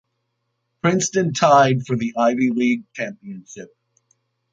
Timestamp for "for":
1.85-1.95